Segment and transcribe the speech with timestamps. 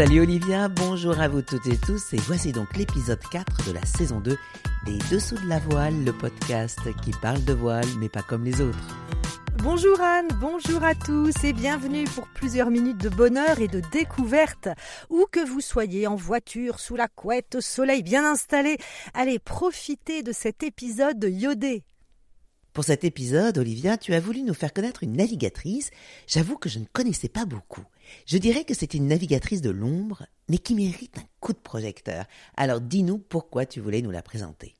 [0.00, 3.84] Salut Olivia, bonjour à vous toutes et tous et voici donc l'épisode 4 de la
[3.84, 4.34] saison 2
[4.86, 8.62] des Dessous de la voile, le podcast qui parle de voile mais pas comme les
[8.62, 8.78] autres.
[9.58, 14.70] Bonjour Anne, bonjour à tous et bienvenue pour plusieurs minutes de bonheur et de découverte.
[15.10, 18.78] Où que vous soyez, en voiture, sous la couette, au soleil bien installé,
[19.12, 21.84] allez profiter de cet épisode iodé.
[22.72, 25.90] Pour cet épisode, Olivia, tu as voulu nous faire connaître une navigatrice.
[26.26, 27.84] J'avoue que je ne connaissais pas beaucoup.
[28.26, 32.24] Je dirais que c'est une navigatrice de l'ombre, mais qui mérite un coup de projecteur.
[32.56, 34.74] Alors dis-nous pourquoi tu voulais nous la présenter.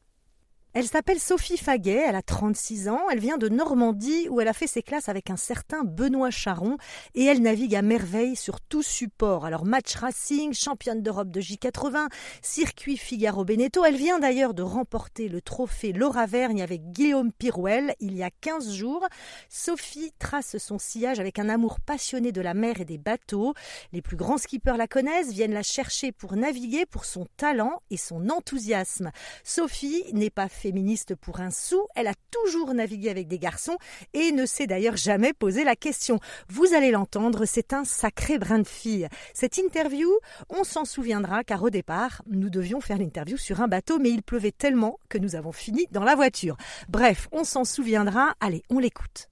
[0.72, 4.52] Elle s'appelle Sophie Faguet, elle a 36 ans, elle vient de Normandie où elle a
[4.52, 6.76] fait ses classes avec un certain Benoît Charon
[7.16, 9.44] et elle navigue à merveille sur tout support.
[9.44, 12.06] Alors match racing, championne d'Europe de J80,
[12.40, 17.96] circuit Figaro Beneteau, elle vient d'ailleurs de remporter le trophée Laura Vergne avec Guillaume Pirouel
[17.98, 19.04] il y a 15 jours.
[19.48, 23.54] Sophie trace son sillage avec un amour passionné de la mer et des bateaux.
[23.92, 27.96] Les plus grands skippers la connaissent, viennent la chercher pour naviguer pour son talent et
[27.96, 29.10] son enthousiasme.
[29.42, 33.78] Sophie n'est pas féministe pour un sou, elle a toujours navigué avec des garçons
[34.12, 36.20] et ne s'est d'ailleurs jamais posé la question.
[36.48, 39.08] Vous allez l'entendre, c'est un sacré brin de fille.
[39.32, 40.10] Cette interview,
[40.50, 44.22] on s'en souviendra car au départ, nous devions faire l'interview sur un bateau mais il
[44.22, 46.56] pleuvait tellement que nous avons fini dans la voiture.
[46.88, 48.34] Bref, on s'en souviendra.
[48.40, 49.30] Allez, on l'écoute.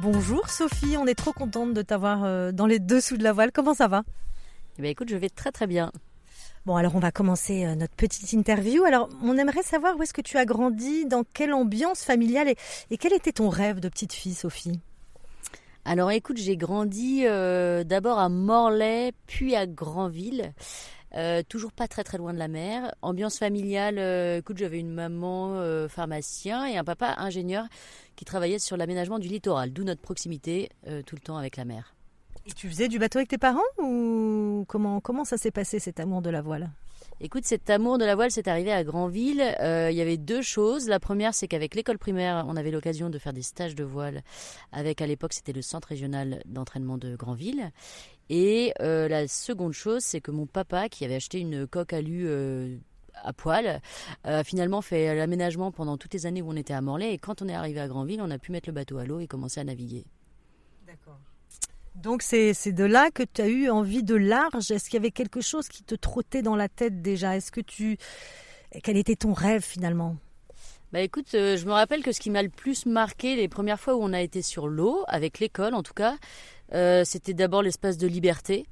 [0.00, 3.50] Bonjour Sophie, on est trop contente de t'avoir euh, dans les dessous de la voile.
[3.52, 4.04] Comment ça va?
[4.78, 5.90] Eh bien, écoute, je vais très très bien.
[6.64, 8.84] Bon, alors on va commencer euh, notre petite interview.
[8.84, 12.54] Alors, on aimerait savoir où est-ce que tu as grandi, dans quelle ambiance familiale
[12.90, 14.78] et, quel était ton rêve de petite fille, Sophie?
[15.84, 20.52] Alors, écoute, j'ai grandi euh, d'abord à Morlaix, puis à Granville.
[21.14, 22.94] Euh, toujours pas très très loin de la mer.
[23.02, 23.98] Ambiance familiale,
[24.38, 27.66] écoute, j'avais une maman pharmacien et un papa ingénieur
[28.14, 30.68] qui travaillait sur l'aménagement du littoral, d'où notre proximité
[31.06, 31.94] tout le temps avec la mer.
[32.48, 36.00] Et tu faisais du bateau avec tes parents ou comment, comment ça s'est passé cet
[36.00, 36.70] amour de la voile?
[37.20, 39.42] Écoute, cet amour de la voile, c'est arrivé à Granville.
[39.60, 40.88] Euh, il y avait deux choses.
[40.88, 44.22] La première, c'est qu'avec l'école primaire, on avait l'occasion de faire des stages de voile
[44.72, 47.70] avec, à l'époque, c'était le centre régional d'entraînement de Granville.
[48.30, 52.24] Et euh, la seconde chose, c'est que mon papa, qui avait acheté une coque alu
[52.28, 52.78] euh,
[53.24, 53.82] à poil,
[54.24, 57.12] a finalement fait l'aménagement pendant toutes les années où on était à Morlaix.
[57.12, 59.20] Et quand on est arrivé à Granville, on a pu mettre le bateau à l'eau
[59.20, 60.06] et commencer à naviguer.
[60.86, 61.18] D'accord.
[62.02, 64.70] Donc c'est de là que tu as eu envie de large.
[64.70, 67.36] Est-ce qu'il y avait quelque chose qui te trottait dans la tête déjà?
[67.36, 67.98] Est-ce que tu
[68.82, 70.16] quel était ton rêve finalement?
[70.92, 73.80] Bah écoute, euh, je me rappelle que ce qui m'a le plus marqué les premières
[73.80, 76.16] fois où on a été sur l'eau, avec l'école en tout cas,
[76.72, 78.66] euh, c'était d'abord l'espace de liberté.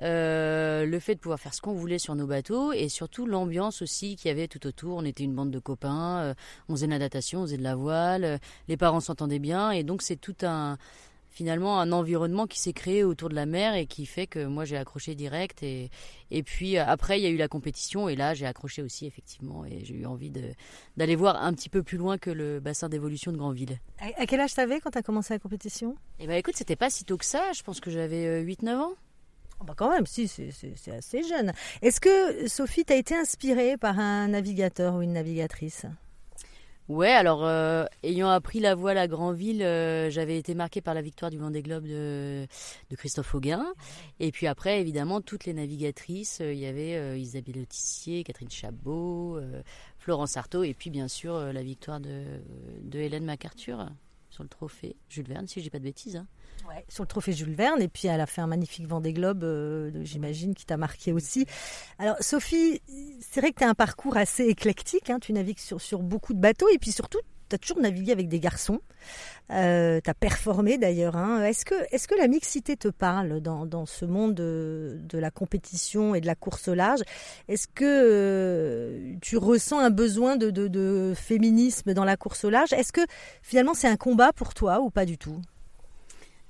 [0.00, 3.82] Euh, le fait de pouvoir faire ce qu'on voulait sur nos bateaux et surtout l'ambiance
[3.82, 4.96] aussi qu'il y avait tout autour.
[4.96, 6.34] On était une bande de copains,
[6.68, 9.84] on faisait de la natation, on faisait de la voile, les parents s'entendaient bien et
[9.84, 10.78] donc c'est tout un,
[11.32, 14.64] finalement un environnement qui s'est créé autour de la mer et qui fait que moi
[14.64, 15.90] j'ai accroché direct et,
[16.30, 19.64] et puis après il y a eu la compétition et là j'ai accroché aussi effectivement
[19.64, 20.30] et j'ai eu envie
[20.96, 23.78] d'aller voir un petit peu plus loin que le bassin d'évolution de Grandville.
[23.98, 25.96] À, quel âge t'avais quand tu as commencé la compétition?
[26.18, 28.78] Eh ben écoute, c'était pas si tôt que ça, je pense que j'avais 8-9 euh,
[28.78, 28.92] ans.
[29.60, 31.52] Oh, bah quand même, si, c'est assez jeune.
[31.82, 35.86] Est-ce que Sophie, t'as été inspirée par un navigateur ou une navigatrice?
[36.88, 41.00] Ouais, alors euh, ayant appris la voile à Granville, euh, j'avais été marquée par la
[41.00, 42.46] victoire du Vendée Globe de,
[42.90, 43.72] de Christophe Auguin.
[44.18, 49.38] Et puis après, évidemment, toutes les navigatrices, euh, il y avait Isabelle Autissier, Catherine Chabot,
[49.98, 52.24] Florence Artaud, et puis bien sûr la victoire de,
[52.82, 53.88] de Hélène MacArthur
[54.30, 56.16] sur le trophée Jules Verne, si je dis pas de bêtises.
[56.16, 56.26] Hein.
[56.68, 59.42] Ouais, sur le trophée Jules Verne, et puis elle a fait un magnifique Vendée Globe,
[59.44, 61.46] euh, j'imagine, qui t'a marqué aussi.
[61.98, 62.80] Alors Sophie,
[63.20, 66.34] c'est vrai que tu as un parcours assez éclectique, hein, tu navigues sur, sur beaucoup
[66.34, 67.18] de bateaux, et puis surtout,
[67.48, 68.80] tu as toujours navigué avec des garçons.
[69.50, 71.16] Euh, performé d'ailleurs.
[71.16, 71.44] Hein.
[71.44, 75.30] Est-ce que, est que la mixité te parle dans, dans ce monde de, de, la
[75.30, 77.00] compétition et de la course au large?
[77.48, 82.50] Est-ce que euh, tu ressens un besoin de, de, de féminisme dans la course au
[82.50, 82.72] large?
[82.72, 83.02] Est-ce que
[83.42, 85.40] finalement c'est un combat pour toi ou pas du tout?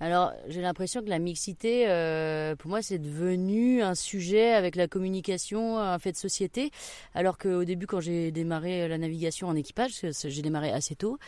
[0.03, 4.89] Alors, j'ai l'impression que la mixité, euh, pour moi, c'est devenu un sujet avec la
[4.89, 6.73] communication, un fait de société.
[7.15, 9.93] Alors qu'au début, quand j'ai démarré la navigation en équipage,
[10.25, 11.19] j'ai démarré assez tôt,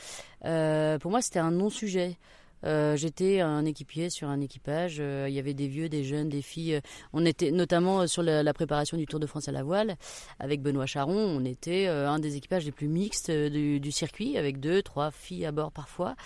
[0.45, 2.17] euh, pour moi, c'était un non-sujet.
[2.65, 4.97] Euh, j'étais un équipier sur un équipage.
[4.97, 6.81] il y avait des vieux, des jeunes, des filles.
[7.13, 9.95] On était notamment sur la, préparation du Tour de France à la voile
[10.41, 11.15] avec Benoît Charon.
[11.15, 15.47] On était un des équipages les plus mixtes du, du circuit avec deux, trois filles
[15.47, 16.17] à bord parfois.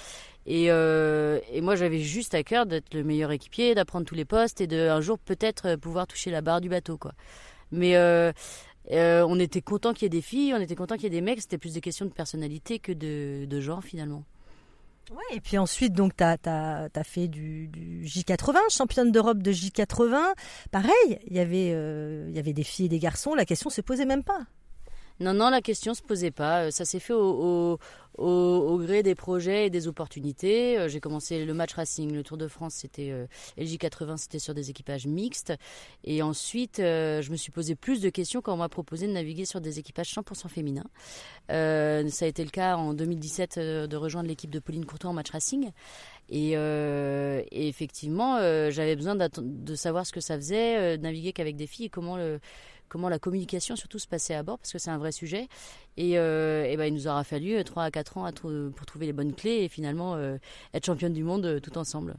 [0.49, 4.61] Euh, et, moi, j'avais juste à cœur d'être le meilleur équipier, d'apprendre tous les postes
[4.61, 7.13] et de un jour peut-être euh, pouvoir toucher la barre du bateau, quoi.
[7.71, 8.33] Mais euh,
[8.91, 11.21] on était content qu'il y ait des filles, on était content qu'il y ait des
[11.21, 11.41] mecs.
[11.41, 14.25] C'était plus des questions de personnalité que de, genre finalement.
[15.11, 19.53] Ouais, et puis ensuite, donc, tu as, as, fait du, du J80, championne d'Europe de
[19.53, 20.19] J80.
[20.71, 24.07] Pareil, il y avait, y avait des filles et des garçons, la question se posait
[24.07, 24.47] même pas.
[25.21, 26.67] Non, non, la question se posait pas.
[26.67, 27.79] Euh, ça s'est fait au,
[28.19, 30.79] au, gré des projets et des opportunités.
[30.79, 33.27] Euh, j'ai commencé le match racing, le Tour de France, c'était euh,
[33.59, 35.53] LJ80, c'était sur des équipages mixtes.
[36.05, 39.45] Et ensuite, je me suis posé plus de questions quand on m'a proposé de naviguer
[39.45, 40.87] sur des équipages 100% féminins.
[41.49, 45.31] ça a été le cas en 2017 de rejoindre l'équipe de Pauline Courtois en match
[45.31, 45.71] racing.
[46.31, 46.53] Et,
[47.51, 48.39] effectivement,
[48.71, 52.41] j'avais besoin de savoir ce que ça faisait, naviguer qu'avec des filles et comment le
[52.89, 55.49] comment la communication surtout se passait à bord, parce que c'est un vrai sujet.
[55.97, 59.35] Et, euh, ben, il nous aura fallu 3 à 4 ans pour trouver les bonnes
[59.35, 60.37] clés et finalement euh,
[60.75, 62.15] être championne du monde euh, tout ensemble.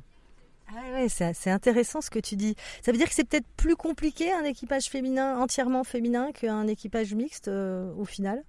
[0.69, 2.56] Ah ouais, c'est intéressant ce que tu dis.
[2.83, 7.15] Ça veut dire que c'est peut-être plus compliqué un équipage féminin, entièrement féminin, qu'un équipage
[7.15, 8.44] mixte au final?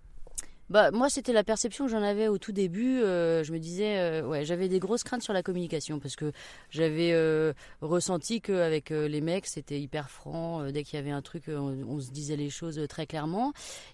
[0.71, 3.03] Bah, moi, c'était la perception que j'en avais au tout début.
[3.03, 6.31] Euh, je me disais, euh, ouais, j'avais des grosses craintes sur la communication parce que
[6.71, 10.71] j'avais euh, ressenti qu'avec les mecs, c'était hyper franc.
[10.71, 13.53] dès qu'il y avait un truc, on, se disait les choses très clairement.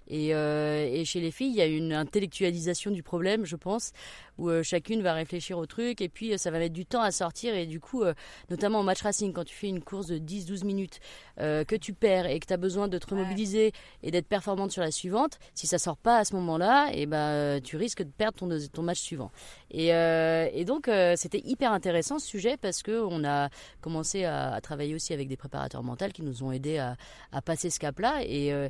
[0.09, 3.93] Et, et, chez les filles, il y a une intellectualisation du problème, je pense,
[4.37, 7.55] où chacune va réfléchir au truc et puis ça va mettre du temps à sortir.
[7.55, 8.05] Et du coup,
[8.51, 11.01] notamment en match racing, quand tu fais une course de 10-12 minutes,
[11.39, 13.73] que tu perds et que tu as besoin de te remobiliser
[14.03, 16.35] et d'être performante sur la suivante, si ça sort pas à ce
[16.93, 19.31] et bah, tu risques de perdre ton, ton match suivant.
[19.71, 23.49] Et, euh, et donc, euh, c'était hyper intéressant ce sujet parce qu'on a
[23.81, 26.97] commencé à, travailler aussi avec des préparateurs mentaux qui nous ont aidés à,
[27.33, 28.21] à passer ce cap-là.
[28.25, 28.69] Et, euh,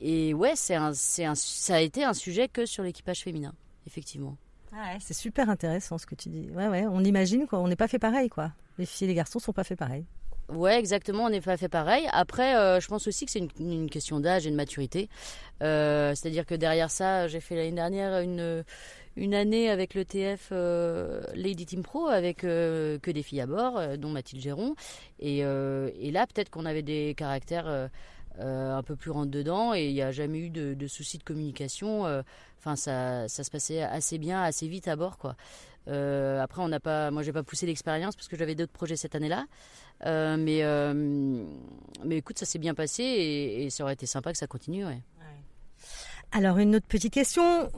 [0.00, 3.54] et ouais, c'est un, un, ça a été un sujet que sur l'équipage féminin,
[3.86, 4.36] effectivement.
[4.74, 6.48] Ah c'est super intéressant ce que tu dis.
[6.50, 8.52] Ouais, ouais, on imagine qu'on n'est pas fait pareil, quoi.
[8.78, 10.06] Les filles et les garçons sont pas fait pareil.
[10.48, 12.06] Ouais, exactement, on n'est pas fait pareil.
[12.12, 15.08] Après, euh, je pense aussi que c'est une, question d'âge et de maturité.
[15.62, 18.64] Euh, c'est-à-dire que derrière ça, j'ai fait l'année dernière une,
[19.16, 23.80] une année avec le TF euh, Lady Team Pro avec que des filles à bord,
[23.98, 24.74] dont Mathilde Géron.
[25.20, 27.88] Et, et là, peut-être qu'on avait des caractères
[28.38, 32.04] un peu plus rentre dedans et il n'y a jamais eu de, soucis de communication.
[32.58, 35.36] Enfin, ça, ça se passait assez bien, assez vite à bord, quoi.
[35.86, 39.14] après, on n'a pas, moi, j'ai pas poussé l'expérience parce que j'avais d'autres projets cette
[39.14, 39.46] année-là.
[40.06, 40.92] Euh, mais, euh,
[42.04, 44.84] mais écoute, ça s'est bien passé et, ça aurait été sympa que ça continue.
[46.34, 47.68] Alors une autre petite question,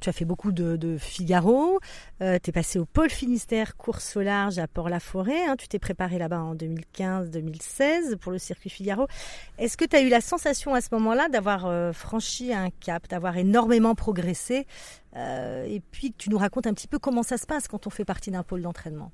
[0.00, 1.78] tu as fait beaucoup de, Figaro,
[2.20, 5.54] euh, tu es passé au pôle Finistère course au large à Port-la-Forêt, hein.
[5.56, 9.06] tu t'es préparé là-bas en 2015-2016 pour le circuit Figaro.
[9.56, 13.36] Est-ce que tu as eu la sensation à ce moment-là d'avoir franchi un cap, d'avoir
[13.36, 14.66] énormément progressé?
[15.14, 18.04] Et puis tu nous racontes un petit peu comment ça se passe quand on fait
[18.04, 19.12] partie d'un pôle d'entraînement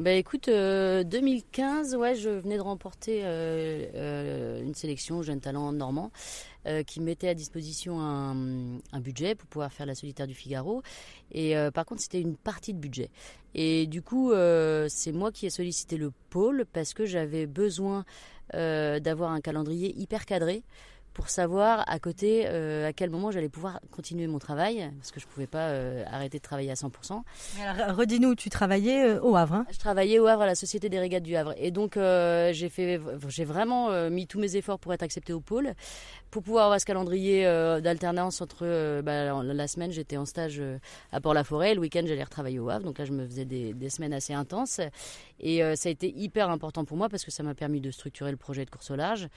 [0.00, 5.72] bah écoute, 2015, euh, ouais, je venais de remporter euh, euh, une sélection Jeunes Talents
[5.72, 6.10] Normand
[6.86, 10.82] qui mettait à disposition un, budget pour pouvoir faire la solitaire du Figaro.
[11.32, 13.08] Et par contre, c'était une partie de budget.
[13.54, 14.32] Et du coup,
[14.88, 18.04] c'est moi qui ai sollicité le pôle parce que j'avais besoin
[18.52, 20.62] d'avoir un calendrier hyper cadré
[21.12, 25.20] pour savoir à côté euh, à quel moment j'allais pouvoir continuer mon travail, parce que
[25.20, 27.22] je ne pouvais pas euh, arrêter de travailler à 100%.
[27.60, 29.66] Alors, redis-nous, tu travaillais euh, au Havre hein?
[29.70, 31.54] Je travaillais au Havre à la Société des Régates du Havre.
[31.56, 35.74] Et donc, j'ai, fait, j'ai vraiment mis tous mes efforts pour être accepté au pôle,
[36.30, 37.44] pour pouvoir avoir ce calendrier
[37.82, 40.62] d'alternance entre bah, la semaine, j'étais en stage
[41.12, 42.84] à Port-la-Forêt, le week-end, j'allais retravailler au Havre.
[42.84, 44.80] Donc là, je me faisais des, des semaines assez intenses.
[45.40, 48.30] Et ça a été hyper important pour moi parce que ça m'a permis de structurer
[48.30, 49.28] le projet de course au large.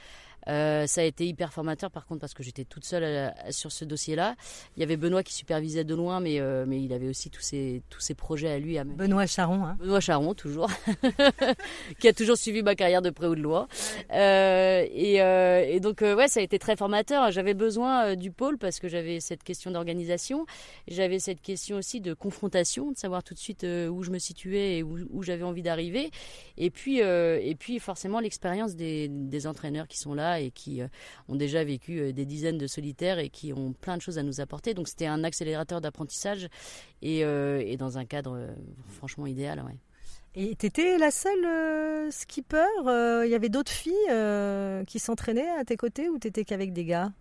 [0.50, 3.72] Euh, ça a été hyper formateur par contre parce que j'étais toute seule euh, sur
[3.72, 4.36] ce dossier-là.
[4.76, 7.42] Il y avait Benoît qui supervisait de loin, mais, euh, mais il avait aussi tous
[7.42, 8.78] ses, tous ses projets à lui.
[8.78, 9.66] À Benoît Charon.
[9.66, 9.78] Hein.
[9.80, 10.70] Benoît Charon, toujours,
[12.00, 13.68] qui a toujours suivi ma carrière de près ou de loin.
[14.12, 17.32] Et, et, donc, ouais, ça a été très formateur.
[17.32, 20.46] J'avais besoin du pôle parce que j'avais cette question d'organisation.
[20.88, 24.78] J'avais cette question aussi de confrontation, de savoir tout de suite où je me situais
[24.78, 26.12] et où, où j'avais envie d'arriver.
[26.58, 30.88] Et puis, et puis forcément, l'expérience des, des entraîneurs qui sont là et qui euh,
[31.28, 34.24] ont déjà vécu euh, des dizaines de solitaires et qui ont plein de choses à
[34.24, 34.74] nous apporter.
[34.74, 36.48] Donc c'était un accélérateur d'apprentissage
[37.02, 38.48] et, euh, dans un cadre
[38.90, 39.64] franchement idéal.
[39.66, 39.78] Ouais.
[40.36, 43.94] Et tu étais la seule skipper Il y avait d'autres filles
[44.88, 47.12] qui s'entraînaient à tes côtés ou t'étais qu'avec des gars?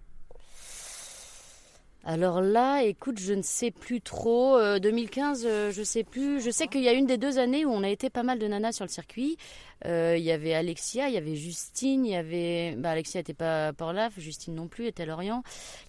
[2.05, 4.59] Alors là, écoute, je ne sais plus trop.
[4.81, 6.41] 2015, euh, je sais plus.
[6.41, 8.41] Je sais qu'il y a une des deux années où on a été pas mal
[8.41, 9.37] de nanas sur le circuit.
[9.85, 12.75] Euh, il y avait Alexia, il y avait Justine, il y avait.
[12.77, 15.45] Bah, Alexia n'était pas par là, Justine non plus, était à Lorient.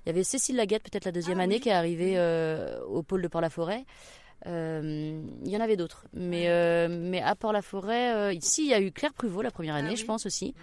[0.05, 3.01] Il y avait Cécile Laguette, peut-être la deuxième ah année, qui est arrivée euh, au
[3.01, 3.83] pôle de Port-la-Forêt.
[4.45, 6.05] il y en avait d'autres.
[6.13, 6.47] Mais,
[6.89, 10.05] mais à Port-la-Forêt, ici, il y a eu Claire Pruvot la première ah année, je
[10.05, 10.53] pense aussi.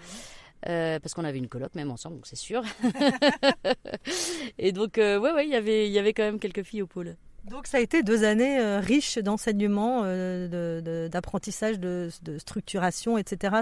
[0.68, 2.62] Euh, parce qu'on avait une coloc même ensemble, donc c'est sûr.
[4.58, 7.16] et donc, euh, ouais, ouais, y il y avait quand même quelques filles au pôle.
[7.48, 13.56] Donc ça a été deux années euh, riches d'enseignement, euh, d'apprentissage, de, de, structuration, etc.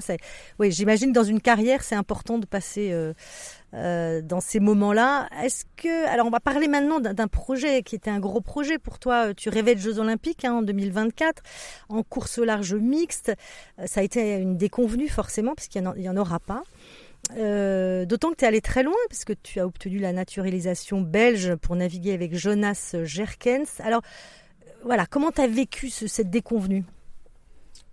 [0.59, 5.29] Oui, j'imagine dans une carrière, c'est important de passer euh, dans ces moments-là.
[5.43, 8.99] Est-ce que, alors on va parler maintenant d'un projet qui était un gros projet pour
[8.99, 9.33] toi.
[9.35, 11.43] Tu rêvais de Jeux Olympiques hein, en 2024
[11.89, 13.33] en course large mixte.
[13.87, 16.63] Ça a été une déconvenue forcément puisqu'il n'y en, en, aura pas.
[17.37, 21.55] Euh, d'autant que tu es allé très loin, puisque tu as obtenu la naturalisation belge
[21.57, 23.81] pour naviguer avec Jonas Jerkens.
[23.81, 24.03] Alors,
[24.63, 26.85] euh, voilà, comment tu as vécu cette déconvenue?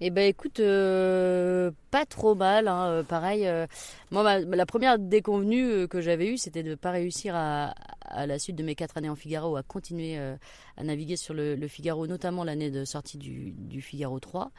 [0.02, 2.68] Eh ben écoute, euh, pas trop mal.
[2.68, 3.50] Hein, pareil,
[4.12, 7.74] moi la première déconvenue que j'avais eue, c'était de ne pas réussir à,
[8.26, 12.08] la suite de mes quatre années en Figaro à continuer à naviguer sur le, Figaro,
[12.08, 14.52] notamment l'année de sortie du, du Figaro 3.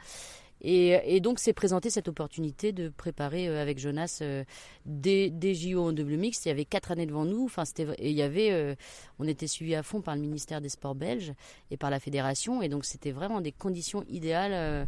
[0.61, 4.43] Et, donc s'est présentée cette opportunité de préparer euh, avec Jonas euh,
[4.85, 6.45] des, JO en double mixte.
[6.45, 7.45] Il y avait quatre années devant nous.
[7.45, 7.63] Enfin,
[7.97, 8.75] et il y avait, euh,
[9.19, 11.33] on était suivi à fond par le ministère des Sports belges
[11.69, 12.61] et par la fédération.
[12.61, 14.87] Et donc c'était vraiment des conditions idéales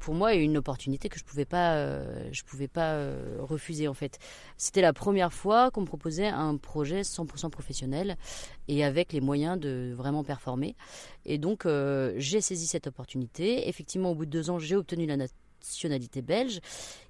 [0.00, 3.94] pour moi une opportunité que je pouvais pas euh, je pouvais pas euh, refuser en
[3.94, 4.18] fait.
[4.56, 8.16] C'était la première fois qu'on me proposait un projet 100% professionnel
[8.66, 10.74] et avec les moyens de vraiment performer.
[11.26, 13.68] Et donc euh, j'ai saisi cette opportunité.
[13.68, 15.26] Effectivement, au bout de deux ans, j'ai obtenu la,
[15.60, 16.60] nationalité belge.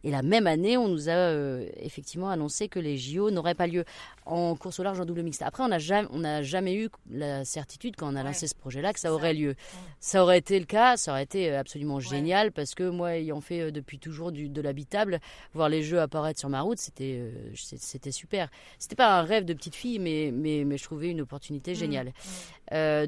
[0.03, 3.67] Et la même année, on nous a euh, effectivement annoncé que les JO n'auraient pas
[3.67, 3.85] lieu
[4.25, 5.43] en course au large en double mixte.
[5.43, 9.01] Après, on n'a jamais, jamais eu la certitude quand on a lancé ce projet-là que
[9.01, 9.57] ça aurait lieu.
[9.99, 13.61] Ça aurait été le cas, ça aurait été absolument génial parce que moi, ayant fait
[13.61, 15.21] euh, depuis toujours du, de l'habitable,
[15.53, 18.49] voir les jeux apparaître sur ma route, c'était euh, c'était super.
[18.79, 21.75] C'était pas un rêve de petite fille, mais, mais, mais je trouvais une opportunité mmh.
[21.75, 22.13] géniale.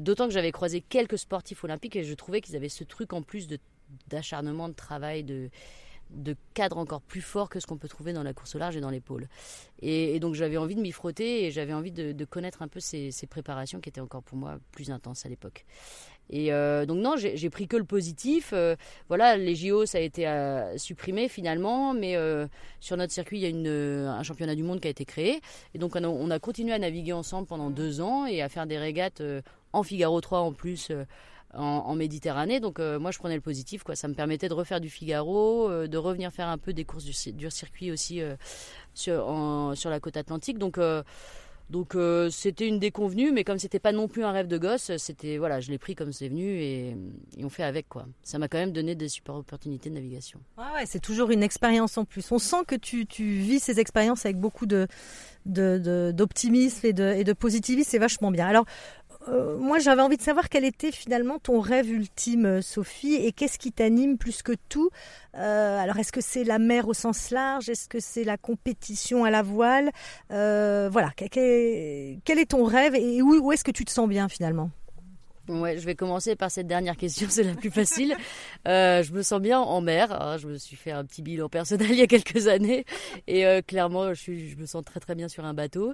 [0.01, 3.21] D'autant que j'avais croisé quelques sportifs olympiques et je trouvais qu'ils avaient ce truc en
[3.21, 3.57] plus de
[4.07, 5.49] d'acharnement, de travail, de,
[6.13, 8.77] de cadre encore plus fort que ce qu'on peut trouver dans la course au large
[8.77, 9.27] et dans l'épaule.
[9.81, 12.79] Et, et, donc j'avais envie de m'y frotter et j'avais envie de, connaître un peu
[12.79, 15.65] ces, préparations qui étaient encore pour moi plus intenses à l'époque.
[16.29, 18.51] Et euh, donc non, j'ai pris que le positif.
[18.53, 18.75] Euh,
[19.09, 22.15] voilà, les JO, ça a été euh, supprimé finalement, mais
[22.79, 25.41] sur notre circuit, il y a une, un championnat du monde qui a été créé.
[25.73, 28.77] Et donc on a, continué à naviguer ensemble pendant deux ans et à faire des
[28.77, 29.21] régates
[29.73, 30.91] en Figaro 3 en plus
[31.55, 32.59] en, Méditerranée.
[32.59, 33.95] Donc euh, moi je prenais le positif, quoi.
[33.95, 37.05] Ça me permettait de refaire du Figaro, euh, de revenir faire un peu des courses
[37.05, 38.35] du, circuit aussi euh,
[38.93, 40.57] sur, la côte atlantique.
[40.57, 40.79] Donc
[41.69, 41.95] donc
[42.29, 45.59] c'était une déconvenue, mais comme c'était pas non plus un rêve de gosse, c'était voilà,
[45.59, 46.95] je l'ai pris comme c'est venu et,
[47.41, 48.05] on fait avec quoi.
[48.21, 50.39] Ça m'a quand même donné des super opportunités de navigation.
[50.57, 52.31] ouais, c'est toujours une expérience en plus.
[52.31, 54.67] On sent que tu, vis ces expériences avec beaucoup
[55.45, 58.45] d'optimisme et de, et de positivisme, c'est vachement bien.
[58.45, 58.65] Alors
[59.27, 63.31] euh, moi, j'avais envie de savoir quel était finalement ton rêve ultime, euh, Sophie, et
[63.31, 64.89] qu'est-ce qui t'anime plus que tout?
[65.35, 67.69] Euh, alors, est-ce que c'est la mer au sens large?
[67.69, 69.91] Est-ce que c'est la compétition à la voile?
[70.29, 71.29] Voilà, quel,
[72.39, 74.69] est ton rêve et où est-ce que tu te sens bien finalement?
[75.49, 78.15] Ouais, je vais commencer par cette dernière question, c'est la plus facile.
[78.65, 80.09] Euh, je me sens bien en mer.
[80.21, 82.85] Hein, je me suis fait un petit bilan personnel il y a quelques années
[83.27, 85.93] et euh, clairement, je, suis, je me sens très très bien sur un bateau.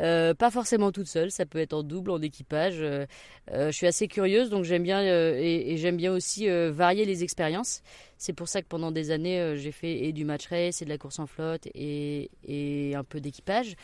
[0.00, 2.78] Euh, pas forcément toute seule, ça peut être en double, en équipage.
[2.80, 3.06] Euh,
[3.52, 7.82] je suis assez curieuse, donc j'aime bien et, et j'aime bien aussi varier les expériences.
[8.16, 10.90] C'est pour ça que pendant des années, j'ai fait et du match race et de
[10.90, 13.76] la course en flotte et, et un peu d'équipage.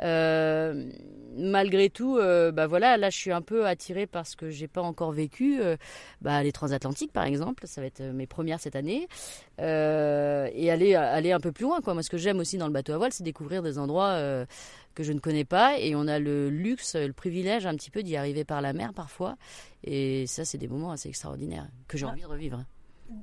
[0.00, 0.90] Euh,
[1.36, 4.68] malgré tout, euh, bah voilà, là je suis un peu attirée par ce que j'ai
[4.68, 5.60] pas encore vécu.
[5.60, 5.76] Euh,
[6.20, 9.08] bah, les transatlantiques par exemple, ça va être mes premières cette année,
[9.58, 11.80] et aller aller un peu plus loin.
[11.80, 11.94] Quoi.
[11.94, 14.18] Moi, ce que j'aime aussi dans le bateau à voile, c'est découvrir des endroits
[14.94, 18.02] que je ne connais pas, et on a le luxe, le privilège un petit peu
[18.02, 19.36] d'y arriver par la mer parfois,
[19.84, 22.10] et ça, c'est des moments assez extraordinaires que j'ai ah.
[22.10, 22.64] envie de revivre.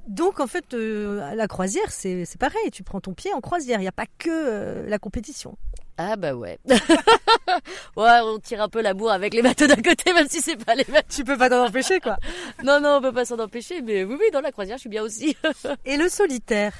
[0.08, 2.72] Donc en fait, la croisière, c'est pareil.
[2.72, 3.80] Tu prends ton pied en croisière.
[3.80, 5.58] Il n'y a pas que la compétition.
[6.02, 6.58] Ah bah ouais.
[7.98, 10.56] ouais, on tire un peu la bourre avec les bateaux d'un côté, même si c'est
[10.56, 11.10] pas les bateaux.
[11.10, 12.16] Tu peux pas t'en empêcher, quoi.
[12.64, 14.90] non, non, on peut pas s'en empêcher, mais oui, oui, dans la croisière, je suis
[14.90, 15.36] bien aussi.
[15.86, 16.74] Et le solitaire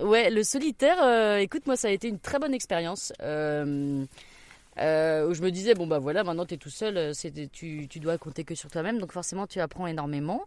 [0.00, 3.12] Ouais, le solitaire, euh, écoute, moi, ça a été une très bonne expérience.
[3.20, 4.06] Euh,
[4.80, 7.12] euh, où je me disais bon bah voilà maintenant tu es tout seul
[7.52, 10.44] tu, tu dois compter que sur toi-même donc forcément tu apprends énormément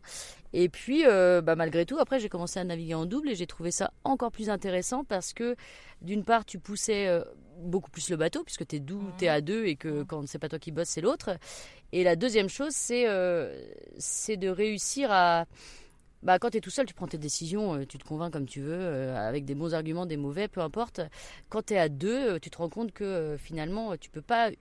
[0.54, 3.72] et puis bah malgré tout après j'ai commencé à naviguer en double et j'ai trouvé
[3.72, 5.58] ça encore plus intéressant parce que
[6.02, 7.10] d'une part tu poussais
[7.62, 8.84] beaucoup plus le bateau, puisque tu es
[9.22, 11.38] es à deux et que quand c'est pas toi qui bosse, c'est l'autre.
[11.92, 13.56] Et la deuxième chose, c'est euh,
[13.98, 15.46] c'est de réussir à.
[16.24, 18.46] Bah, quand tu es tout seul, tu prends tes décisions, euh, tu te convaincs comme
[18.46, 21.02] tu veux, euh, avec des bons arguments, des mauvais, peu importe.
[21.50, 24.52] Quand tu es à deux, tu te rends compte que finalement, tu peux pas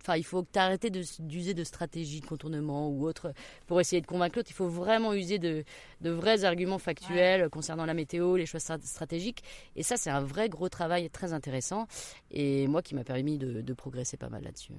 [0.00, 0.86] Enfin, il faut arrêtes
[1.20, 3.32] d'user de, stratégies de contournement ou autre
[3.66, 4.50] pour essayer de convaincre l'autre.
[4.50, 5.64] Il faut vraiment user de,
[6.02, 9.42] vrais arguments factuels concernant la météo, les choix stratégiques.
[9.76, 11.86] Et ça, c'est un vrai gros travail très intéressant.
[12.30, 14.72] Et moi, qui m'a permis de, progresser pas mal là-dessus.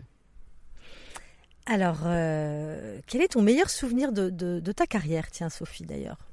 [1.66, 6.31] Alors, euh, quel est ton meilleur souvenir de, de ta carrière, tiens, Sophie, d'ailleurs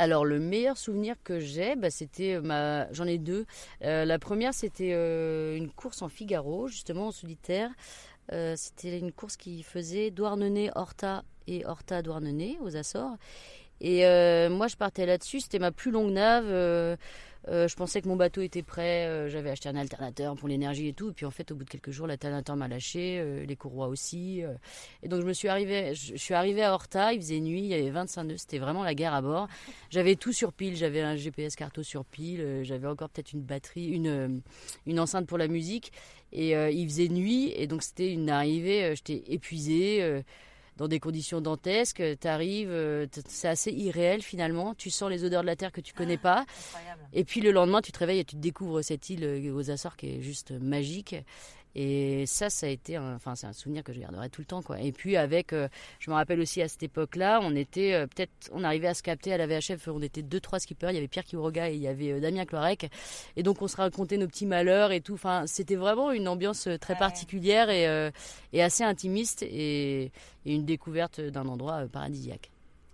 [0.00, 3.44] alors le meilleur souvenir que j'ai, bah, c'était euh, ma, j'en ai deux.
[3.84, 7.70] Euh, la première c'était euh, une course en Figaro, justement en solitaire.
[8.56, 13.16] c'était une course qui faisait Douarnenez, Horta et Horta Douarnenez aux Açores.
[13.82, 14.00] Et
[14.48, 16.96] moi je partais là-dessus, c'était ma plus longue nave.
[17.48, 20.88] Euh, je pensais que mon bateau était prêt, euh, j'avais acheté un alternateur pour l'énergie
[20.88, 21.10] et tout.
[21.10, 23.88] Et puis en fait, au bout de quelques jours, l'alternateur m'a lâché, euh, les courroies
[23.88, 24.42] aussi.
[25.02, 27.66] et donc je me suis arrivé, je, suis arrivé à Horta, il faisait nuit, il
[27.66, 29.48] y avait 25 nœuds, c'était vraiment la guerre à bord.
[29.90, 33.88] J'avais tout sur pile, j'avais un GPS carto sur pile, j'avais encore peut-être une batterie,
[33.88, 34.42] une,
[34.86, 35.92] une enceinte pour la musique.
[36.32, 40.22] Et il faisait nuit, et donc c'était une arrivée, j'étais épuisée
[40.80, 42.02] dans des conditions dantesques.
[42.20, 44.74] Tu arrives, euh, c'est assez irréel finalement.
[44.74, 46.46] Tu sens les odeurs de la terre que tu connais pas.
[47.12, 49.96] Et puis le lendemain, tu te réveilles et tu découvres cette île euh, aux Açores
[49.96, 51.16] qui est juste magique.
[51.74, 54.46] Et ça, ça a été, un, enfin, c'est un souvenir que je garderai tout le
[54.46, 54.80] temps, quoi.
[54.80, 55.68] Et puis avec, euh,
[56.00, 59.02] je me rappelle aussi à cette époque-là, on était euh, peut-être, on arrivait à se
[59.02, 61.74] capter à la VHF, on était deux, trois skippers, il y avait Pierre Quiroga et
[61.74, 62.90] il y avait euh, Damien Clorec,
[63.36, 65.14] et donc on se racontait nos petits malheurs et tout.
[65.14, 68.10] Enfin, c'était vraiment une ambiance très particulière et,
[68.52, 70.04] et assez intimiste et,
[70.44, 72.50] et une découverte d'un endroit paradisiaque.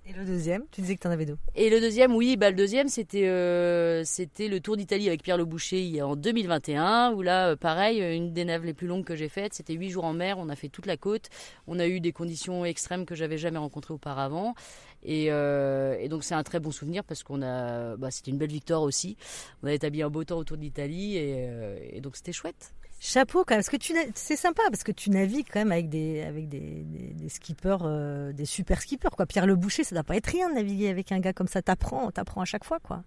[0.09, 1.37] Et le deuxième Tu disais que tu en avais deux.
[1.57, 4.05] Et le deuxième, oui, bah, le deuxième, c'était euh,
[4.39, 8.45] le Tour d'Italie avec Pierre Le Boucher en 2021, où là, euh, pareil, une des
[8.45, 9.55] naves les plus longues que j'ai faites.
[9.55, 11.29] C'était huit jours en mer, on a fait toute la côte.
[11.67, 14.55] On a eu des conditions extrêmes que j'avais jamais rencontrées auparavant.
[15.03, 17.97] Et, euh, et donc, c'est un très bon souvenir parce qu'on a.
[17.97, 19.17] Bah, c'était une belle victoire aussi.
[19.65, 21.49] On a établi un beau temps autour d'Italie et,
[21.93, 22.73] et donc, c'était chouette.
[23.09, 25.89] Chapeau quand même, parce que tu c'est sympa parce que tu navigues quand même avec
[25.89, 26.83] des avec des,
[27.15, 29.27] des, skippers, euh, des super skippers quoi.
[29.27, 31.63] Pierre Le Boucher, ça doit pas être rien de naviguer avec un gars comme ça.
[31.63, 33.05] T'apprends, t'apprends à chaque fois quoi.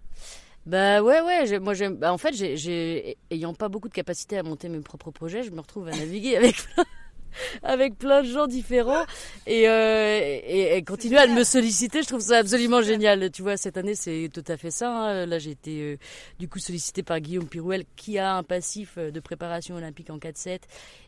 [0.64, 1.96] Bah ouais ouais, moi j'aime.
[1.96, 5.50] Bah, en fait, j'ai ayant pas beaucoup de capacité à monter mes propres projets, je
[5.50, 6.56] me retrouve à naviguer avec
[7.62, 9.04] avec plein de gens différents
[9.46, 12.02] et, euh, et, et, continuer à me solliciter.
[12.02, 13.30] Je trouve ça absolument génial.
[13.30, 14.90] Tu vois, cette année, c'est tout à fait ça.
[14.90, 15.26] Hein.
[15.26, 15.96] Là, j'ai été euh,
[16.38, 20.18] du coup sollicité par Guillaume Pirouel, qui a un passif euh, de préparation olympique en
[20.18, 20.60] 4-7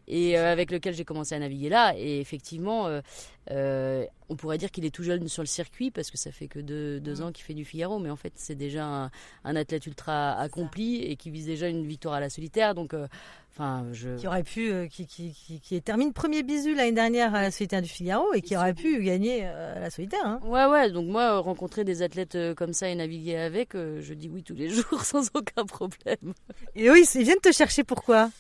[0.09, 1.95] et euh, avec lequel j'ai commencé à naviguer là.
[1.97, 2.89] Et effectivement,
[4.29, 6.59] on pourrait dire qu'il est tout jeune sur le circuit parce que ça fait que
[6.59, 7.25] deux, deux mmh.
[7.25, 9.11] ans qu'il fait du Figaro, mais en fait, c'est déjà un,
[9.45, 12.75] un, athlète ultra accompli et qui vise déjà une victoire à la solitaire.
[12.75, 12.95] Donc
[13.55, 14.17] Enfin, je...
[14.17, 17.51] Qui aurait pu, euh, qui, qui, qui, qui, termine premier bisu l'année dernière à la
[17.51, 20.25] solitaire du Figaro et qui aurait pu gagner euh, à la solitaire.
[20.25, 20.41] Hein.
[20.45, 20.91] Ouais, ouais.
[20.91, 24.55] Donc moi, rencontrer des athlètes euh, comme ça et naviguer avec, je dis oui tous
[24.55, 26.33] les jours sans aucun problème.
[26.75, 28.31] Et oui, ils viennent te chercher pourquoi?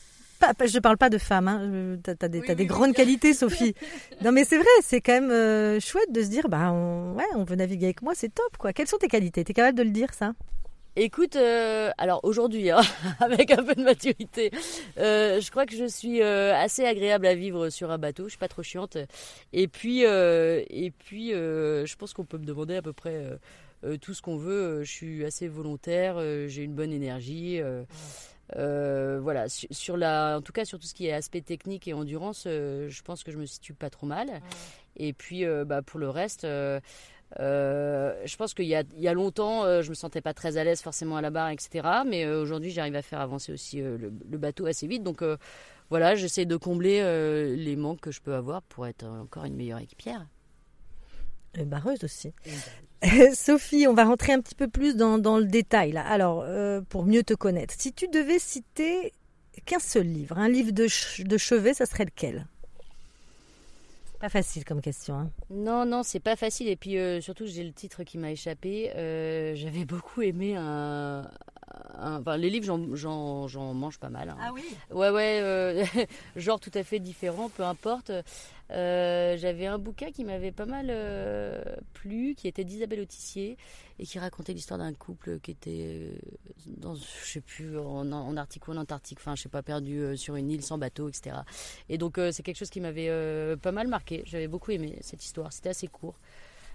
[0.64, 1.98] Je ne parle pas de femmes, hein.
[2.04, 3.74] tu as, des, grandes qualités, Sophie.
[4.22, 7.44] non, mais c'est vrai, c'est quand même chouette de se dire, bah, on, ouais, on
[7.44, 8.72] veut naviguer avec moi, c'est top, quoi.
[8.72, 9.44] Quelles sont tes qualités?
[9.44, 10.32] Tu es capable de le dire, ça?
[10.94, 12.82] Écoute, euh, alors aujourd'hui, hein,
[13.20, 14.50] avec un peu de maturité,
[14.98, 18.24] euh, je crois que je suis euh, assez agréable à vivre sur un bateau.
[18.24, 18.98] Je suis pas trop chiante.
[19.54, 23.24] Et puis, et puis, je pense qu'on peut me demander à peu près
[24.02, 24.84] tout ce qu'on veut.
[24.84, 26.18] Je suis assez volontaire.
[26.48, 27.60] J'ai une bonne énergie.
[28.54, 32.44] Voilà, sur, la, en tout cas sur tout ce qui est aspect technique et endurance,
[32.44, 34.40] je pense que je me situe pas trop mal.
[34.96, 36.46] Et puis, bah, pour le reste.
[37.40, 40.64] Euh, je pense qu'il y, y a, longtemps, euh, je me sentais pas très à
[40.64, 41.88] l'aise forcément à la barre, etc.
[42.06, 45.02] Mais euh, aujourd'hui, j'arrive à faire avancer aussi le, bateau assez vite.
[45.02, 45.24] Donc
[45.90, 47.02] voilà, j'essaie de combler
[47.56, 50.26] les manques que je peux avoir pour être encore une meilleure équipière.
[51.58, 52.32] Et barreuse aussi.
[53.34, 56.06] Sophie, on va rentrer un petit peu plus dans, dans le détail là.
[56.06, 56.44] Alors,
[56.88, 59.12] pour mieux te connaître, si tu devais citer
[59.66, 60.86] qu'un seul livre, un livre de,
[61.24, 62.46] de chevet, ça serait lequel?
[64.22, 65.18] Pas facile comme question.
[65.18, 65.30] Hein.
[65.50, 66.68] Non, non, c'est pas facile.
[66.68, 68.92] Et puis euh, surtout, j'ai le titre qui m'a échappé.
[68.94, 71.28] Euh, j'avais beaucoup aimé un,
[71.98, 74.30] Enfin, les livres, j'en mange pas mal.
[74.30, 74.36] Hein.
[74.40, 74.64] Ah oui?
[74.90, 75.84] Ouais, ouais, euh,
[76.36, 78.10] genre tout à fait différent, peu importe.
[78.72, 83.56] Euh, j'avais un bouquin qui m'avait pas mal euh, plu, qui était d'Isabelle Autissier,
[83.98, 86.10] et qui racontait l'histoire d'un couple qui était
[86.66, 90.16] dans, je sais plus, en, en Arctique ou en Antarctique, enfin, je sais pas, perdu
[90.16, 91.36] sur une île sans bateau, etc.
[91.88, 94.22] Et donc, c'est quelque chose qui m'avait pas mal marqué.
[94.26, 95.52] J'avais beaucoup aimé cette histoire.
[95.52, 96.18] C'était assez court.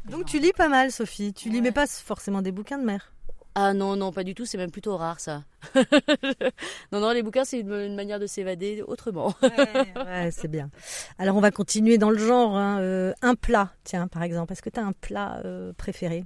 [0.05, 1.33] Donc, tu lis pas mal, Sophie.
[1.33, 3.11] Tu lis, mais pas forcément des bouquins de mer.
[3.59, 5.43] Ah non, non, pas du tout, c'est même plutôt rare ça.
[6.91, 9.33] non, non, les bouquins, c'est une, manière de s'évader autrement.
[9.41, 10.69] ouais, c'est bien.
[11.17, 12.55] Alors, on va continuer dans le genre.
[12.55, 14.53] Hein, euh, un plat, tiens, par exemple.
[14.53, 16.23] Est-ce que tu as un plat euh, préféré?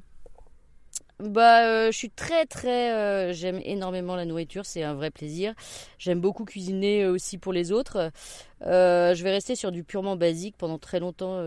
[1.19, 5.53] Bah, euh, je suis très très, j'aime énormément la nourriture, c'est un vrai plaisir.
[5.99, 8.11] J'aime beaucoup cuisiner aussi pour les autres.
[8.59, 10.57] je vais rester sur du purement basique.
[10.57, 11.41] Pendant très longtemps,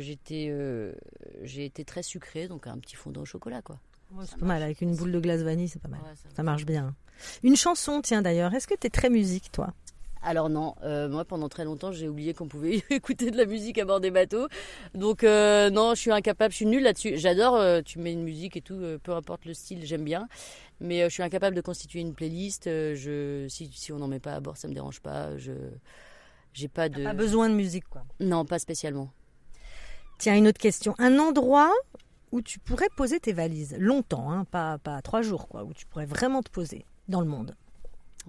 [0.00, 0.50] j'étais,
[1.42, 3.78] j'ai été très sucré, donc un petit fondant au chocolat, quoi
[4.24, 6.00] c'est pas mal, avec une boule de glace vanille, c'est pas mal.
[6.34, 6.94] ça, marche bien.
[7.42, 9.74] Une chanson, tiens d'ailleurs, est-ce que tu es très musique, toi?
[10.20, 13.78] Alors non, euh, moi pendant très longtemps j'ai oublié qu'on pouvait écouter de la musique
[13.78, 14.48] à bord des bateaux.
[14.94, 17.16] Donc euh, non, je suis incapable, je suis nulle là-dessus.
[17.16, 20.28] J'adore, euh, tu mets une musique et tout, peu importe le style, j'aime bien.
[20.80, 22.64] Mais je suis incapable de constituer une playlist.
[22.66, 25.36] je, si, si on n'en met pas à bord, ça me dérange pas.
[25.36, 25.52] Je
[26.52, 27.04] j'ai pas de.
[27.04, 28.04] Pas besoin de musique quoi.
[28.20, 29.10] Non, pas spécialement.
[30.18, 30.94] Tiens, une autre question.
[30.98, 31.72] Un endroit
[32.32, 35.86] où tu pourrais poser tes valises longtemps, hein, pas pas trois jours quoi, où tu
[35.86, 37.56] pourrais vraiment te poser dans le monde.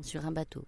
[0.01, 0.65] Sur un bateau.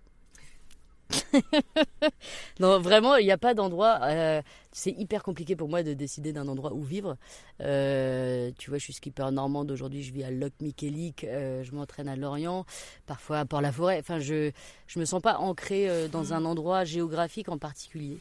[2.59, 3.99] non, vraiment, il n'y a pas d'endroit.
[4.03, 4.41] Euh,
[4.71, 7.17] c'est hyper compliqué pour moi de décider d'un endroit où vivre.
[7.61, 9.71] Euh, tu vois, je suis skipper normande.
[9.71, 11.23] Aujourd'hui, je vis à Loc Michelic.
[11.23, 12.65] Euh, je m'entraîne à Lorient,
[13.05, 13.99] parfois à Port-la-Forêt.
[13.99, 14.51] Enfin, je
[14.95, 18.17] ne me sens pas ancré dans un endroit géographique en particulier.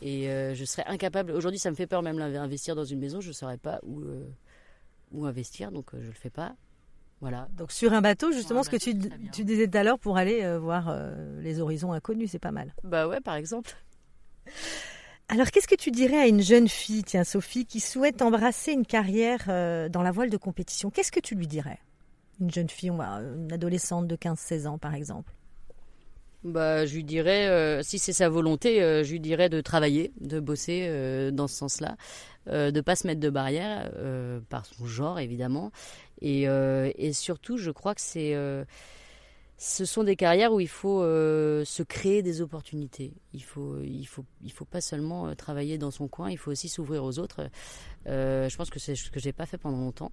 [0.00, 1.32] Et je serais incapable.
[1.32, 3.20] Aujourd'hui, ça me fait peur même d'investir dans une maison.
[3.20, 4.02] Je ne saurais pas où,
[5.12, 6.54] où investir, donc je ne le fais pas.
[7.20, 7.46] Voilà.
[7.56, 8.98] Donc sur un bateau, justement, ce que tu,
[9.32, 12.50] tu, disais tout à l'heure pour aller euh, voir euh, les horizons inconnus, c'est pas
[12.50, 12.74] mal.
[12.82, 13.76] Bah ouais, par exemple.
[15.28, 18.84] Alors qu'est-ce que tu dirais à une jeune fille, tiens Sophie, qui souhaite embrasser une
[18.84, 20.90] carrière euh, dans la voile de compétition?
[20.90, 21.78] Qu'est-ce que tu lui dirais?
[22.40, 25.32] Une jeune fille, une adolescente de 15-16 ans par exemple
[26.44, 31.30] bah, je lui dirais, si c'est sa volonté, je lui dirais de travailler, de bosser
[31.32, 31.96] dans ce sens-là,
[32.46, 33.90] de pas se mettre de barrière
[34.48, 35.70] par son genre évidemment,
[36.24, 38.64] euh, et, surtout, je crois que c'est, euh,
[39.58, 43.14] ce sont des carrières où il faut euh, se créer des opportunités.
[43.32, 46.68] Il faut, il faut, il faut pas seulement travailler dans son coin, il faut aussi
[46.68, 47.48] s'ouvrir aux autres.
[48.06, 50.12] je pense que c'est ce que j'ai pas fait pendant longtemps.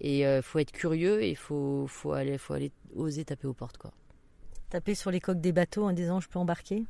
[0.00, 3.54] Et il faut être curieux et il faut, faut, aller, faut aller oser taper aux
[3.54, 3.78] portes.
[3.78, 3.92] Quoi.
[4.74, 6.84] Taper sur les coques des bateaux en disant je peux embarquer?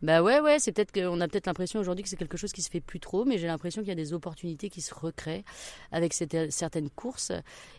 [0.00, 2.62] Bah ouais, ouais, c'est peut-être qu'on a peut-être l'impression aujourd'hui que c'est quelque chose qui
[2.62, 5.42] se fait plus trop, mais j'ai l'impression qu'il y a des opportunités qui se recréent
[5.90, 7.32] avec certaines courses.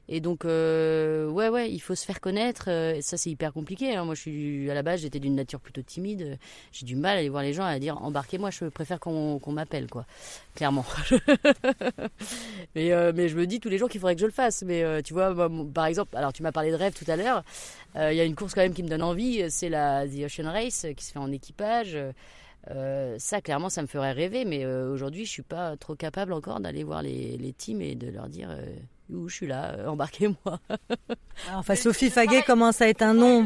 [0.10, 2.66] Et donc, euh, ouais, ouais, il faut se faire connaître.
[2.68, 3.96] Euh, et ça, c'est hyper compliqué.
[3.96, 4.04] Hein.
[4.04, 6.38] Moi, je suis à la base, j'étais d'une nature plutôt timide.
[6.74, 8.50] J'ai du mal à aller voir les gens à dire embarquez-moi.
[8.50, 10.06] Je préfère qu'on m'appelle, quoi.
[10.56, 10.86] Clairement.
[12.76, 14.64] mais, euh, mais je me dis tous les jours qu'il faudrait que je le fasse.
[14.64, 15.34] Mais tu vois,
[15.74, 17.44] par exemple, alors tu m'as parlé de rêve tout à l'heure.
[17.96, 19.49] Il y a une course quand même qui me donne envie.
[19.50, 21.98] C'est la The Ocean Race qui se fait en équipage.
[22.72, 26.34] Euh, ça, clairement, ça me ferait rêver, mais euh, aujourd'hui, je suis pas trop capable
[26.34, 28.66] encore d'aller voir les, les, teams et de leur dire euh,
[29.10, 30.60] où je suis là, embarquez-moi.
[31.54, 33.46] Enfin, Sophie Faguet commence à être un nom.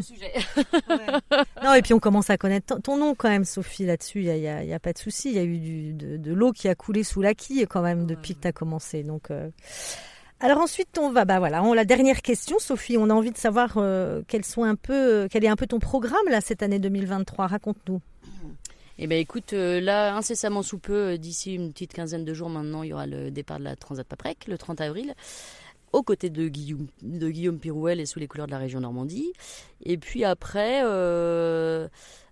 [1.64, 4.48] Non, et puis on commence à connaître ton nom quand même, Sophie, là-dessus, il n'y
[4.48, 5.30] a, y a, pas de souci.
[5.30, 8.08] Il y a eu du, de, l'eau qui a coulé sous la quille quand même
[8.08, 9.04] depuis que tu as commencé.
[9.04, 9.30] Donc.
[10.44, 13.38] Alors ensuite, on va, bah voilà, on, la dernière question, Sophie, on a envie de
[13.38, 13.80] savoir
[14.28, 17.48] quels sont un peu, quel est un peu ton programme là cette année 2023.
[17.48, 18.02] Raconte-nous.
[19.00, 22.50] Eh bien, écoute, euh, là, incessamment sous peu, euh, d'ici une petite quinzaine de jours
[22.50, 25.16] maintenant, il y aura le départ de la Transat Paprec, le 30 avril,
[25.94, 29.34] aux côtés de Guillaume, de Pirouel et sous les couleurs de la région Normandie.
[29.84, 31.88] Et puis après, euh,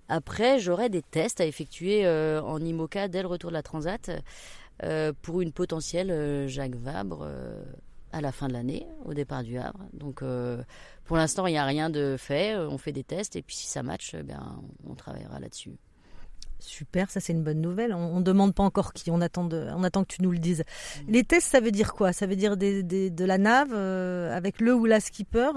[0.08, 4.12] après j'aurai des tests à effectuer en IMOCA dès le retour de la Transat
[5.22, 7.28] pour une potentielle Jacques Vabre
[8.12, 9.86] à la fin de l'année, au départ du Havre.
[9.94, 10.24] Donc,
[11.06, 12.56] pour l'instant, il n'y a rien de fait.
[12.56, 15.78] On fait des tests et puis si ça match, eh bien, on travaillera là-dessus.
[16.62, 17.94] Super, ça c'est une bonne nouvelle.
[17.94, 20.64] On ne demande pas encore qui, on attend, on attend que tu nous le dises.
[21.08, 22.14] Les tests, ça veut dire quoi?
[22.14, 25.50] Ça veut dire de la nave euh, avec le ou la skipper?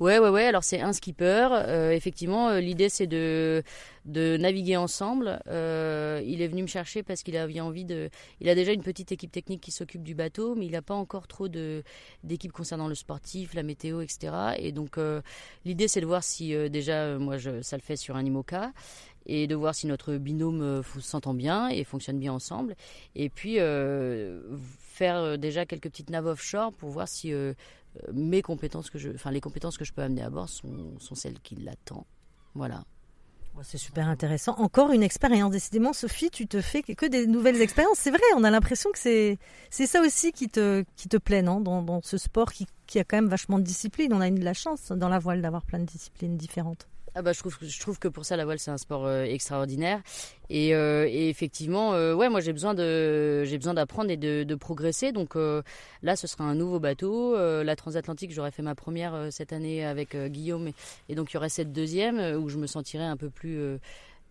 [0.00, 0.46] Ouais, ouais, ouais.
[0.46, 1.48] Alors c'est un skipper.
[1.52, 3.62] Euh, effectivement, euh, l'idée c'est de,
[4.06, 5.40] de naviguer ensemble.
[5.46, 8.10] il est venu me chercher parce qu'il avait envie de.
[8.40, 10.94] Il a déjà une petite équipe technique qui s'occupe du bateau, mais il n'a pas
[10.94, 14.34] encore trop d'équipes concernant le sportif, la météo, etc.
[14.58, 14.98] Et donc
[15.64, 18.72] l'idée c'est de voir si déjà moi je, ça le fait sur un IMOCA
[19.26, 22.76] et de voir si notre binôme euh, s'entend bien et fonctionne bien ensemble.
[23.14, 24.40] Et puis euh,
[24.78, 27.32] faire euh, déjà quelques petites naves offshore pour voir si
[28.12, 31.14] mes compétences que je, enfin les compétences que je peux amener à bord sont, sont
[31.14, 32.04] celles qui l'attendent.
[32.54, 32.84] Voilà.
[33.62, 34.56] C'est super intéressant.
[34.58, 35.52] Encore une expérience.
[35.52, 37.98] Décidément, Sophie, tu te fais que des nouvelles expériences.
[37.98, 39.38] C'est vrai, on a l'impression que c'est,
[39.70, 43.16] ça aussi qui te, qui te plaît, non dans, ce sport qui, qui, a quand
[43.16, 44.12] même vachement de discipline.
[44.12, 46.88] On a eu de la chance dans la voile d'avoir plein de disciplines différentes.
[47.16, 50.02] Ah bah, je, trouve, que pour ça, la voile, c'est un sport euh, extraordinaire.
[50.50, 55.12] Et, euh, effectivement, euh, ouais, moi, j'ai besoin, d'apprendre et de, progresser.
[55.12, 57.36] Donc là, ce sera un nouveau bateau.
[57.36, 60.72] la transatlantique, j'aurais fait ma première cette année avec Guillaume.
[61.08, 63.78] Et, donc, il y aurait cette deuxième où je me sentirais un peu plus...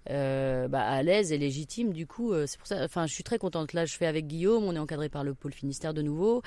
[0.10, 1.94] bah, à l'aise et légitime.
[1.94, 2.84] Du coup, c'est pour ça.
[2.84, 3.72] Enfin, je suis très contente.
[3.72, 4.66] Là, je fais avec Guillaume.
[4.66, 6.42] On est encadré par le pôle Finistère de nouveau.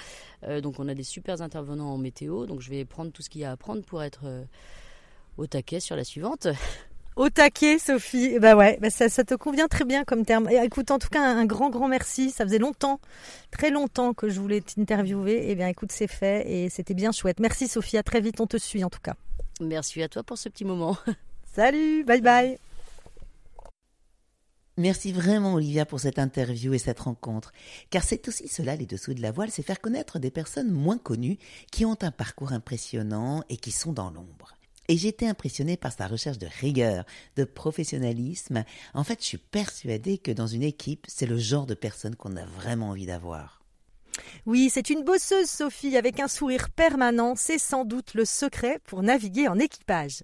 [0.63, 2.45] donc, on a des super intervenants en météo.
[2.45, 4.27] Donc, je vais prendre tout ce qu'il y a à apprendre pour être
[5.37, 6.49] au taquet sur la suivante.
[7.17, 8.39] Au taquet, Sophie.
[8.39, 10.51] Bah ouais, bah ça, ça, te convient très bien comme terme.
[10.51, 12.31] Et écoute, en tout cas, un, grand, grand merci.
[12.31, 13.01] Ça faisait longtemps,
[13.51, 15.47] très longtemps que je voulais t'interviewer.
[15.49, 17.41] Eh bien, écoute, c'est fait et c'était bien chouette.
[17.41, 17.97] Merci, Sophie.
[17.97, 18.39] À très vite.
[18.41, 19.15] On te suit, en tout cas.
[19.63, 20.99] Merci à toi pour ce petit moment.
[21.55, 22.05] Salut.
[22.05, 22.59] Bye bye.
[24.79, 27.51] Merci vraiment Olivia pour cette interview et cette rencontre,
[27.89, 30.99] car c'est aussi cela les dessous de la voile, c'est faire connaître des personnes moins
[30.99, 31.39] connues
[31.73, 34.56] qui ont un parcours impressionnant et qui sont dans l'ombre.
[34.89, 37.05] Et j'étais impressionnée par sa recherche de rigueur,
[37.37, 38.65] de professionnalisme.
[38.95, 42.37] En fait, je suis persuadée que dans une équipe, c'est le genre de personne qu'on
[42.37, 43.63] a vraiment envie d'avoir.
[44.47, 47.35] Oui, c'est une bosseuse, Sophie, avec un sourire permanent.
[47.37, 50.23] C'est sans doute le secret pour naviguer en équipage.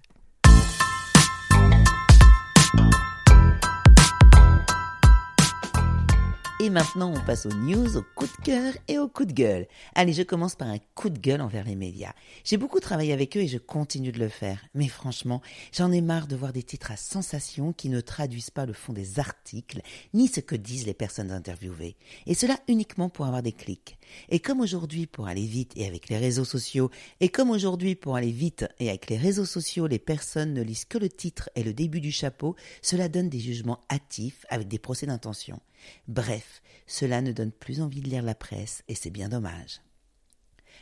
[6.63, 9.67] Et maintenant, on passe aux news, aux coups de cœur et aux coups de gueule.
[9.97, 12.13] Allez, je commence par un coup de gueule envers les médias.
[12.45, 14.61] J'ai beaucoup travaillé avec eux et je continue de le faire.
[14.73, 18.65] Mais franchement, j'en ai marre de voir des titres à sensation qui ne traduisent pas
[18.65, 19.81] le fond des articles,
[20.15, 21.97] ni ce que disent les personnes interviewées.
[22.27, 23.99] Et cela uniquement pour avoir des clics.
[24.29, 28.15] Et comme aujourd'hui, pour aller vite et avec les réseaux sociaux, et comme aujourd'hui, pour
[28.15, 31.65] aller vite et avec les réseaux sociaux, les personnes ne lisent que le titre et
[31.65, 35.61] le début du chapeau, cela donne des jugements hâtifs avec des procès d'intention.
[36.09, 39.81] Bref, cela ne donne plus envie de lire la presse et c'est bien dommage.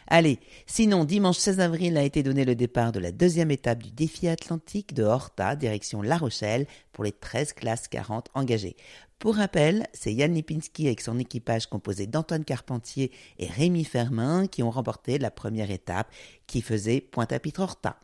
[0.07, 3.93] Allez, sinon, dimanche 16 avril a été donné le départ de la deuxième étape du
[3.93, 8.77] défi atlantique de Horta, direction La Rochelle, pour les 13 classes 40 engagées.
[9.21, 14.63] Pour rappel, c'est Yann Lipinski avec son équipage composé d'Antoine Carpentier et Rémi Fermin qui
[14.63, 16.11] ont remporté la première étape
[16.47, 18.01] qui faisait Pointe-à-Pitre Horta.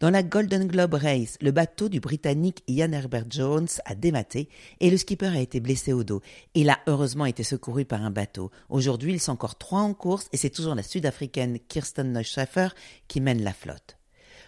[0.00, 4.48] Dans la Golden Globe Race, le bateau du Britannique Ian Herbert Jones a dématé
[4.80, 6.22] et le skipper a été blessé au dos.
[6.54, 8.50] Il a heureusement été secouru par un bateau.
[8.70, 12.68] Aujourd'hui, ils sont encore trois en course et c'est toujours la Sud-Africaine Kirsten Neuschafer
[13.08, 13.98] qui mène la flotte.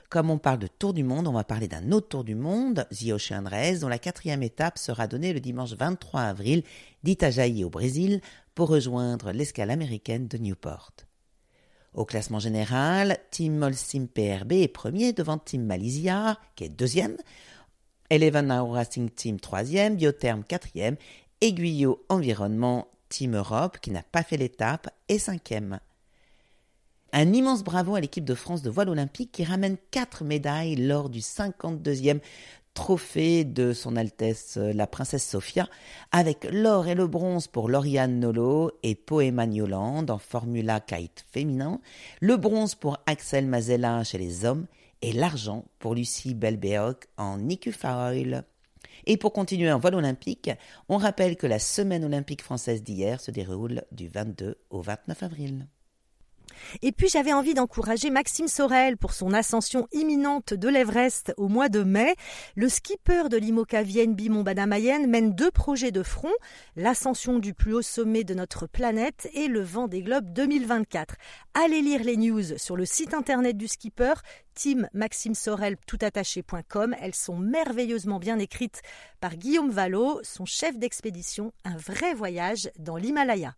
[0.08, 2.86] Comme on parle de Tour du Monde, on va parler d'un autre Tour du Monde,
[2.90, 6.62] The Ocean Race, dont la quatrième étape sera donnée le dimanche 23 avril
[7.02, 8.22] d'Itajaí au Brésil
[8.54, 10.92] pour rejoindre l'escale américaine de Newport.
[11.94, 17.18] Au classement général, Team Molsim PRB est premier devant Team Malaysia, qui est deuxième,
[18.08, 20.96] Eleven Hour Racing Team troisième, Biotherm quatrième,
[21.42, 25.80] Aiguillot Environnement Team Europe, qui n'a pas fait l'étape, est cinquième.
[27.12, 31.10] Un immense bravo à l'équipe de France de voile olympique qui ramène quatre médailles lors
[31.10, 32.20] du 52e
[32.74, 35.68] trophée de son Altesse euh, la Princesse Sophia,
[36.10, 41.80] avec l'or et le bronze pour Lauriane Nolo et Poema Nioland en Formula Kite féminin,
[42.20, 44.66] le bronze pour Axel Mazella chez les hommes
[45.02, 47.74] et l'argent pour Lucie Belbeoc en Nicu
[49.06, 50.50] Et pour continuer en voile olympique,
[50.88, 55.66] on rappelle que la semaine olympique française d'hier se déroule du 22 au 29 avril.
[56.82, 61.68] Et puis j'avais envie d'encourager Maxime Sorel pour son ascension imminente de l'Everest au mois
[61.68, 62.14] de mai.
[62.54, 66.32] Le skipper de l'IMOCA Vienne Bimon Mayenne mène deux projets de front,
[66.76, 71.16] l'ascension du plus haut sommet de notre planète et le vent des globes 2024.
[71.54, 74.14] Allez lire les news sur le site internet du skipper
[75.86, 76.94] toutattaché.com.
[77.00, 78.82] Elles sont merveilleusement bien écrites
[79.20, 83.54] par Guillaume Vallot, son chef d'expédition, un vrai voyage dans l'Himalaya.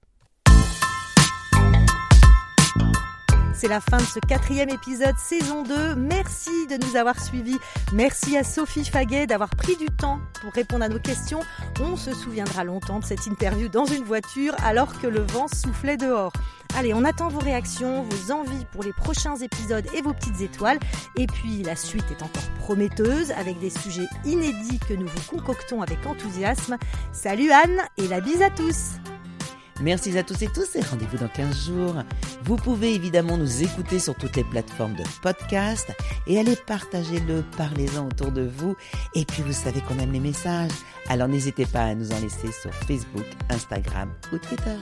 [3.55, 5.95] C'est la fin de ce quatrième épisode saison 2.
[5.95, 7.59] Merci de nous avoir suivis.
[7.93, 11.40] Merci à Sophie Faguet d'avoir pris du temps pour répondre à nos questions.
[11.81, 15.97] On se souviendra longtemps de cette interview dans une voiture alors que le vent soufflait
[15.97, 16.33] dehors.
[16.77, 20.81] Allez, on attend vos réactions, vos envies pour les prochains épisodes et vos petites étoiles.
[21.17, 25.81] Et puis la suite est encore prometteuse avec des sujets inédits que nous vous concoctons
[25.81, 26.77] avec enthousiasme.
[27.12, 28.99] Salut Anne et la bise à tous
[29.81, 31.95] Merci à tous et tous et rendez-vous dans 15 jours.
[32.45, 35.93] Vous pouvez évidemment nous écouter sur toutes les plateformes de podcast
[36.27, 38.77] et allez partager-le, parlez-en autour de vous.
[39.15, 40.71] Et puis vous savez qu'on aime les messages,
[41.09, 44.77] alors n'hésitez pas à nous en laisser sur Facebook, Instagram ou Twitter.